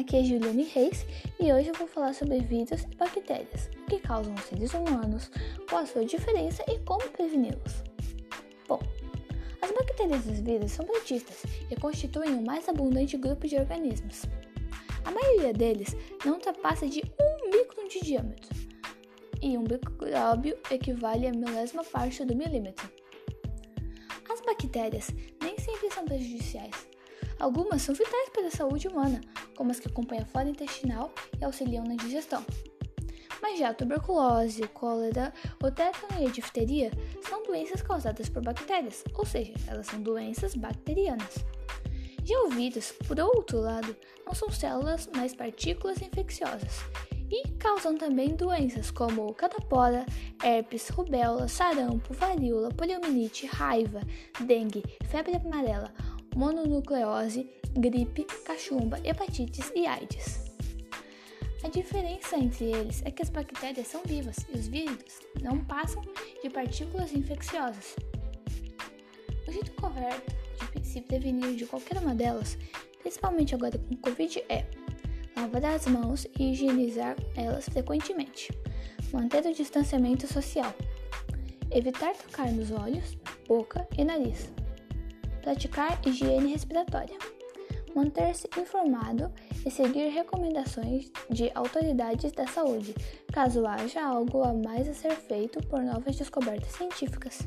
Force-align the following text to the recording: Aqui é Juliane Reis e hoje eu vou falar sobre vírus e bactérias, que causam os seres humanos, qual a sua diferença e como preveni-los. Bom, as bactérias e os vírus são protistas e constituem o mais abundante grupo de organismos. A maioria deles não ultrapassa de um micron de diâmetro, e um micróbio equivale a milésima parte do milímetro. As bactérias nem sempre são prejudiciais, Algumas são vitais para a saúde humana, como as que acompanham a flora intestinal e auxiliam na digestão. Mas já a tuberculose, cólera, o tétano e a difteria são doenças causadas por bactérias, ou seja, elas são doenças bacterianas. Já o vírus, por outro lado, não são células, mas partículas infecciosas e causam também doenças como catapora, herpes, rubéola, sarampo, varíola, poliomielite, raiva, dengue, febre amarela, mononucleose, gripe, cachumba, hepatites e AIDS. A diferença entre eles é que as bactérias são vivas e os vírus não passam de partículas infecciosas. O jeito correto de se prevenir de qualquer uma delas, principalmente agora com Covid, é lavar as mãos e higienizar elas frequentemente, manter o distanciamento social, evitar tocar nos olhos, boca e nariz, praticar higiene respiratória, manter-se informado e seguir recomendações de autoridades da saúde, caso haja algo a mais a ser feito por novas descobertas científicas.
Aqui 0.00 0.16
é 0.16 0.24
Juliane 0.24 0.62
Reis 0.62 1.04
e 1.38 1.52
hoje 1.52 1.68
eu 1.68 1.74
vou 1.74 1.86
falar 1.86 2.14
sobre 2.14 2.38
vírus 2.40 2.84
e 2.90 2.96
bactérias, 2.96 3.68
que 3.86 3.98
causam 3.98 4.32
os 4.32 4.44
seres 4.44 4.72
humanos, 4.72 5.30
qual 5.68 5.82
a 5.82 5.86
sua 5.86 6.06
diferença 6.06 6.64
e 6.68 6.78
como 6.78 7.06
preveni-los. 7.10 7.84
Bom, 8.66 8.80
as 9.60 9.70
bactérias 9.70 10.24
e 10.24 10.30
os 10.30 10.40
vírus 10.40 10.72
são 10.72 10.86
protistas 10.86 11.42
e 11.70 11.76
constituem 11.76 12.32
o 12.32 12.40
mais 12.40 12.66
abundante 12.66 13.18
grupo 13.18 13.46
de 13.46 13.56
organismos. 13.56 14.22
A 15.04 15.10
maioria 15.10 15.52
deles 15.52 15.94
não 16.24 16.32
ultrapassa 16.32 16.88
de 16.88 17.02
um 17.20 17.50
micron 17.50 17.86
de 17.86 18.00
diâmetro, 18.00 18.56
e 19.42 19.58
um 19.58 19.64
micróbio 19.64 20.56
equivale 20.70 21.26
a 21.26 21.30
milésima 21.30 21.84
parte 21.84 22.24
do 22.24 22.34
milímetro. 22.34 22.90
As 24.32 24.40
bactérias 24.40 25.10
nem 25.42 25.58
sempre 25.58 25.90
são 25.90 26.06
prejudiciais, 26.06 26.88
Algumas 27.38 27.82
são 27.82 27.94
vitais 27.94 28.28
para 28.30 28.46
a 28.46 28.50
saúde 28.50 28.88
humana, 28.88 29.20
como 29.56 29.70
as 29.70 29.80
que 29.80 29.88
acompanham 29.88 30.24
a 30.24 30.26
flora 30.26 30.48
intestinal 30.48 31.12
e 31.40 31.44
auxiliam 31.44 31.84
na 31.84 31.94
digestão. 31.94 32.44
Mas 33.40 33.58
já 33.58 33.70
a 33.70 33.74
tuberculose, 33.74 34.66
cólera, 34.68 35.32
o 35.62 35.70
tétano 35.70 36.22
e 36.22 36.26
a 36.26 36.30
difteria 36.30 36.90
são 37.28 37.42
doenças 37.42 37.80
causadas 37.80 38.28
por 38.28 38.42
bactérias, 38.42 39.02
ou 39.14 39.24
seja, 39.24 39.54
elas 39.66 39.86
são 39.86 40.02
doenças 40.02 40.54
bacterianas. 40.54 41.44
Já 42.22 42.38
o 42.42 42.50
vírus, 42.50 42.92
por 43.08 43.18
outro 43.18 43.60
lado, 43.60 43.96
não 44.26 44.34
são 44.34 44.50
células, 44.50 45.08
mas 45.14 45.34
partículas 45.34 46.02
infecciosas 46.02 46.84
e 47.30 47.48
causam 47.58 47.96
também 47.96 48.34
doenças 48.34 48.90
como 48.90 49.32
catapora, 49.34 50.04
herpes, 50.42 50.88
rubéola, 50.88 51.46
sarampo, 51.46 52.12
varíola, 52.12 52.70
poliomielite, 52.70 53.46
raiva, 53.46 54.00
dengue, 54.40 54.82
febre 55.08 55.36
amarela, 55.36 55.92
mononucleose, 56.34 57.48
gripe, 57.74 58.24
cachumba, 58.44 58.98
hepatites 59.04 59.72
e 59.74 59.86
AIDS. 59.86 60.50
A 61.62 61.68
diferença 61.68 62.36
entre 62.36 62.72
eles 62.72 63.02
é 63.04 63.10
que 63.10 63.22
as 63.22 63.28
bactérias 63.28 63.86
são 63.86 64.02
vivas 64.04 64.36
e 64.48 64.56
os 64.56 64.66
vírus 64.66 65.20
não 65.42 65.62
passam 65.64 66.02
de 66.42 66.48
partículas 66.48 67.12
infecciosas. 67.12 67.96
O 69.46 69.52
jeito 69.52 69.72
correto 69.72 70.34
de 70.74 70.86
se 70.86 71.00
prevenir 71.00 71.54
de 71.56 71.66
qualquer 71.66 71.98
uma 71.98 72.14
delas, 72.14 72.56
principalmente 73.00 73.54
agora 73.54 73.78
com 73.78 73.96
Covid, 73.96 74.42
é 74.48 74.64
lavar 75.36 75.64
as 75.66 75.86
mãos 75.86 76.26
e 76.38 76.52
higienizar 76.52 77.16
elas 77.36 77.68
frequentemente, 77.68 78.50
manter 79.12 79.44
o 79.44 79.54
distanciamento 79.54 80.26
social, 80.26 80.74
evitar 81.70 82.14
tocar 82.14 82.50
nos 82.52 82.70
olhos, 82.70 83.16
boca 83.46 83.86
e 83.98 84.04
nariz, 84.04 84.50
praticar 85.40 86.00
higiene 86.06 86.52
respiratória, 86.52 87.16
manter-se 87.94 88.48
informado 88.58 89.32
e 89.64 89.70
seguir 89.70 90.08
recomendações 90.08 91.10
de 91.28 91.50
autoridades 91.54 92.32
da 92.32 92.46
saúde, 92.46 92.94
caso 93.32 93.66
haja 93.66 94.04
algo 94.04 94.42
a 94.42 94.52
mais 94.52 94.88
a 94.88 94.94
ser 94.94 95.12
feito 95.12 95.60
por 95.66 95.82
novas 95.82 96.16
descobertas 96.16 96.72
científicas. 96.72 97.40